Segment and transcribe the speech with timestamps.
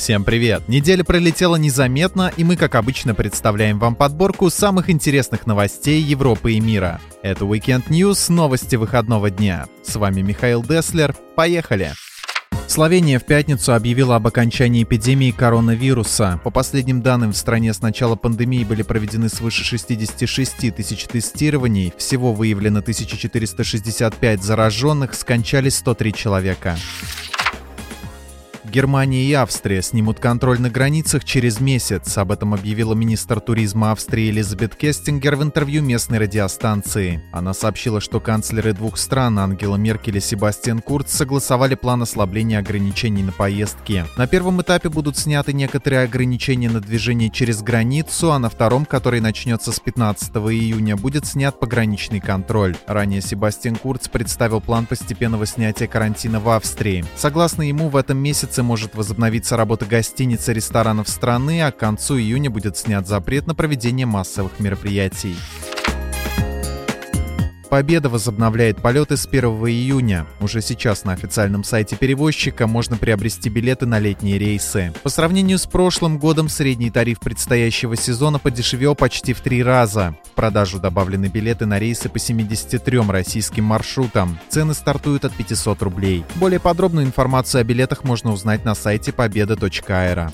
[0.00, 0.66] Всем привет!
[0.66, 6.60] Неделя пролетела незаметно, и мы, как обычно, представляем вам подборку самых интересных новостей Европы и
[6.60, 7.02] мира.
[7.22, 9.66] Это Weekend News, новости выходного дня.
[9.82, 11.14] С вами Михаил Деслер.
[11.36, 11.92] Поехали!
[12.66, 16.40] Словения в пятницу объявила об окончании эпидемии коронавируса.
[16.44, 21.92] По последним данным, в стране с начала пандемии были проведены свыше 66 тысяч тестирований.
[21.98, 26.78] Всего выявлено 1465 зараженных, скончались 103 человека.
[28.70, 32.16] Германия и Австрия снимут контроль на границах через месяц.
[32.16, 37.20] Об этом объявила министр туризма Австрии Элизабет Кестингер в интервью местной радиостанции.
[37.32, 43.24] Она сообщила, что канцлеры двух стран Ангела Меркель и Себастьян Курц согласовали план ослабления ограничений
[43.24, 44.06] на поездки.
[44.16, 49.20] На первом этапе будут сняты некоторые ограничения на движение через границу, а на втором, который
[49.20, 52.76] начнется с 15 июня, будет снят пограничный контроль.
[52.86, 57.04] Ранее Себастьян Курц представил план постепенного снятия карантина в Австрии.
[57.16, 61.78] Согласно ему, в этом месяце месяце может возобновиться работа гостиниц и ресторанов страны, а к
[61.78, 65.36] концу июня будет снят запрет на проведение массовых мероприятий.
[67.70, 70.26] Победа возобновляет полеты с 1 июня.
[70.40, 74.92] Уже сейчас на официальном сайте перевозчика можно приобрести билеты на летние рейсы.
[75.04, 80.16] По сравнению с прошлым годом средний тариф предстоящего сезона подешевел почти в три раза.
[80.24, 84.36] В продажу добавлены билеты на рейсы по 73 российским маршрутам.
[84.48, 86.24] Цены стартуют от 500 рублей.
[86.34, 90.32] Более подробную информацию о билетах можно узнать на сайте победа.аэро.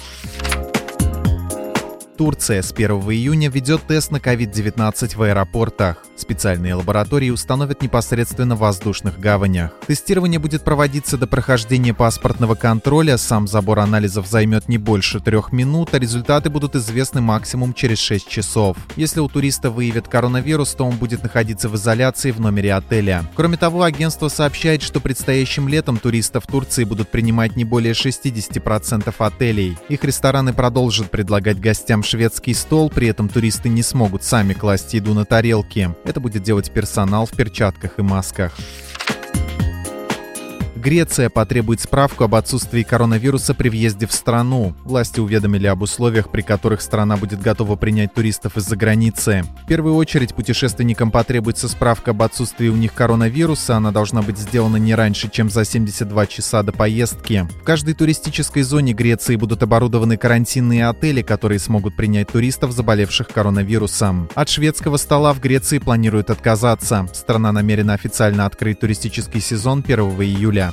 [2.16, 6.05] Турция с 1 июня ведет тест на COVID-19 в аэропортах.
[6.16, 9.72] Специальные лаборатории установят непосредственно в воздушных гаванях.
[9.86, 15.92] Тестирование будет проводиться до прохождения паспортного контроля, сам забор анализов займет не больше трех минут,
[15.92, 18.76] а результаты будут известны максимум через 6 часов.
[18.96, 23.24] Если у туриста выявят коронавирус, то он будет находиться в изоляции в номере отеля.
[23.34, 29.76] Кроме того, агентство сообщает, что предстоящим летом туристов Турции будут принимать не более 60% отелей.
[29.88, 35.12] Их рестораны продолжат предлагать гостям шведский стол, при этом туристы не смогут сами класть еду
[35.12, 35.94] на тарелки.
[36.06, 38.52] Это будет делать персонал в перчатках и масках.
[40.86, 44.72] Греция потребует справку об отсутствии коронавируса при въезде в страну.
[44.84, 49.42] Власти уведомили об условиях, при которых страна будет готова принять туристов из-за границы.
[49.64, 53.76] В первую очередь путешественникам потребуется справка об отсутствии у них коронавируса.
[53.76, 57.48] Она должна быть сделана не раньше, чем за 72 часа до поездки.
[57.60, 64.28] В каждой туристической зоне Греции будут оборудованы карантинные отели, которые смогут принять туристов, заболевших коронавирусом.
[64.36, 67.08] От шведского стола в Греции планируют отказаться.
[67.12, 70.72] Страна намерена официально открыть туристический сезон 1 июля.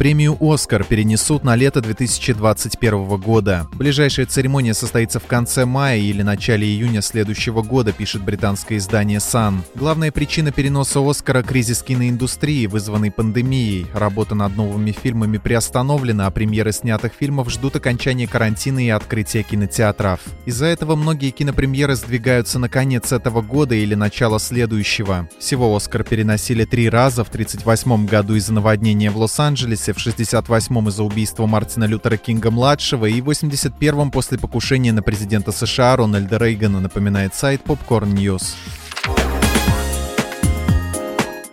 [0.00, 3.68] Премию «Оскар» перенесут на лето 2021 года.
[3.74, 9.58] Ближайшая церемония состоится в конце мая или начале июня следующего года, пишет британское издание Sun.
[9.74, 13.88] Главная причина переноса «Оскара»— кризис киноиндустрии, вызванный пандемией.
[13.92, 20.20] Работа над новыми фильмами приостановлена, а премьеры снятых фильмов ждут окончания карантина и открытия кинотеатров.
[20.46, 25.28] Из-за этого многие кинопремьеры сдвигаются на конец этого года или начало следующего.
[25.38, 31.02] Всего «Оскар» переносили три раза в 1938 году из-за наводнения в Лос-Анджелесе, в 68-м из-за
[31.02, 37.62] убийства Мартина Лютера Кинга-младшего и 81-м после покушения на президента США Рональда Рейгана, напоминает сайт
[37.64, 38.54] Popcorn News.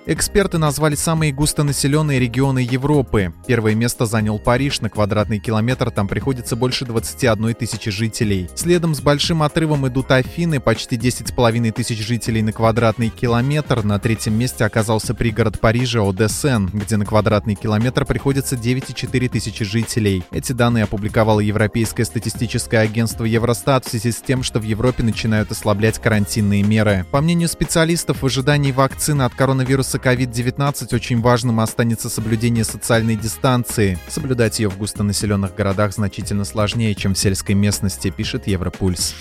[0.09, 3.34] Эксперты назвали самые густонаселенные регионы Европы.
[3.45, 4.79] Первое место занял Париж.
[4.79, 8.50] На квадратный километр там приходится больше 21 тысячи жителей.
[8.56, 13.84] Следом с большим отрывом идут Афины, почти 10,5 тысяч жителей на квадратный километр.
[13.84, 20.24] На третьем месте оказался пригород Парижа Одессен, где на квадратный километр приходится 9,4 тысячи жителей.
[20.31, 25.51] Эти данные опубликовало Европейское статистическое агентство Евростат в связи с тем, что в Европе начинают
[25.51, 27.06] ослаблять карантинные меры.
[27.12, 33.16] По мнению специалистов, в ожидании вакцины от коронавируса коронавируса COVID-19 очень важным останется соблюдение социальной
[33.16, 33.97] дистанции.
[34.08, 39.16] Соблюдать ее в густонаселенных городах значительно сложнее, чем в сельской местности, пишет Европульс.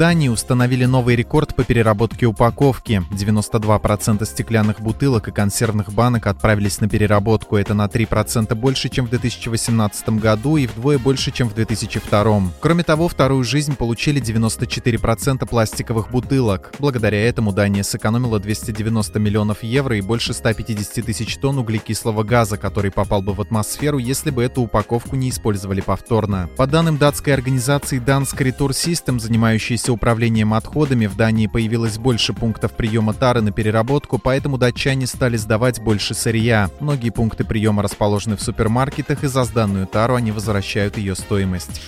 [0.00, 3.02] Дании установили новый рекорд по переработке упаковки.
[3.10, 7.58] 92% стеклянных бутылок и консервных банок отправились на переработку.
[7.58, 12.40] Это на 3% больше, чем в 2018 году и вдвое больше, чем в 2002.
[12.60, 16.72] Кроме того, вторую жизнь получили 94% пластиковых бутылок.
[16.78, 22.90] Благодаря этому Дания сэкономила 290 миллионов евро и больше 150 тысяч тонн углекислого газа, который
[22.90, 26.48] попал бы в атмосферу, если бы эту упаковку не использовали повторно.
[26.56, 32.72] По данным датской организации Dansk Retur System, занимающейся управлением отходами в Дании появилось больше пунктов
[32.72, 36.70] приема тары на переработку, поэтому датчане стали сдавать больше сырья.
[36.80, 41.80] Многие пункты приема расположены в супермаркетах, и за сданную тару они возвращают ее стоимость.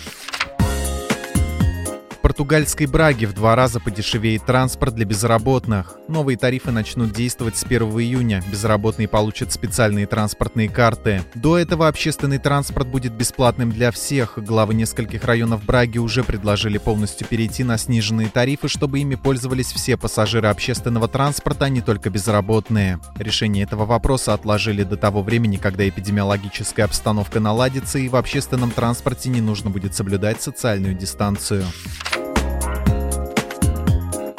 [2.22, 5.98] Португальской Браге в два раза подешевеет транспорт для безработных.
[6.08, 8.42] Новые тарифы начнут действовать с 1 июня.
[8.50, 11.22] Безработные получат специальные транспортные карты.
[11.34, 14.38] До этого общественный транспорт будет бесплатным для всех.
[14.38, 19.96] Главы нескольких районов Браги уже предложили полностью перейти на сниженные тарифы, чтобы ими пользовались все
[19.96, 23.00] пассажиры общественного транспорта, а не только безработные.
[23.18, 29.28] Решение этого вопроса отложили до того времени, когда эпидемиологическая обстановка наладится и в общественном транспорте
[29.28, 31.64] не нужно будет соблюдать социальную дистанцию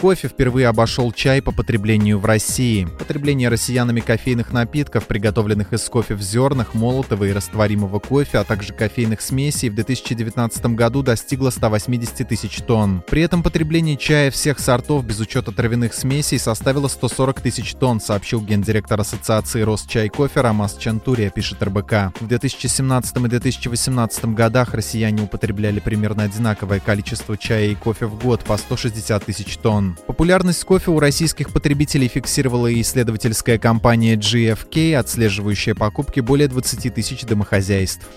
[0.04, 2.86] кофе впервые обошел чай по потреблению в России.
[3.00, 8.74] Потребление россиянами кофейных напитков, приготовленных из кофе в зернах, молотого и растворимого кофе, а также
[8.74, 13.02] кофейных смесей в 2019 году достигло 180 тысяч тонн.
[13.10, 18.42] При этом потребление чая всех сортов без учета травяных смесей составило 140 тысяч тонн, сообщил
[18.42, 22.20] гендиректор Ассоциации Росчай кофе Ромас Чантурия, пишет РБК.
[22.20, 28.42] В 2017 и 2018 годах россияне употребляли примерно одинаковое количество чая и кофе в год
[28.42, 29.93] по 160 тысяч тонн.
[30.08, 38.08] Популярность кофе у российских потребителей фиксировала исследовательская компания GFK, отслеживающая покупки более 20 тысяч домохозяйств.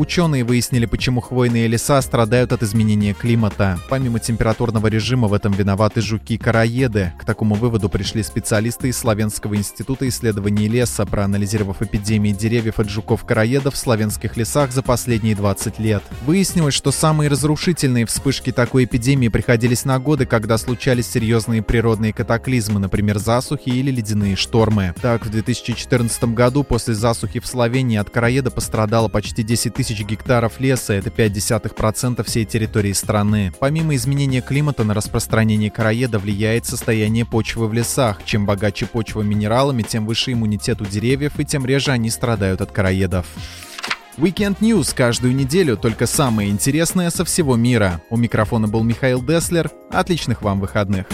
[0.00, 3.78] Ученые выяснили, почему хвойные леса страдают от изменения климата.
[3.90, 7.12] Помимо температурного режима в этом виноваты жуки-караеды.
[7.18, 13.74] К такому выводу пришли специалисты из Славянского института исследований леса, проанализировав эпидемии деревьев от жуков-караедов
[13.74, 16.02] в славянских лесах за последние 20 лет.
[16.24, 22.80] Выяснилось, что самые разрушительные вспышки такой эпидемии приходились на годы, когда случались серьезные природные катаклизмы,
[22.80, 24.94] например, засухи или ледяные штормы.
[25.02, 30.06] Так, в 2014 году после засухи в Словении от караеда пострадало почти 10 тысяч тысяч
[30.06, 33.52] гектаров леса– это 0,5% всей территории страны.
[33.58, 38.20] Помимо изменения климата на распространение короеда влияет состояние почвы в лесах.
[38.24, 42.70] Чем богаче почва минералами, тем выше иммунитет у деревьев, и тем реже они страдают от
[42.70, 43.26] короедов.
[44.16, 48.00] Weekend News каждую неделю, только самое интересное со всего мира.
[48.10, 49.72] У микрофона был Михаил Деслер.
[49.90, 51.06] Отличных вам выходных.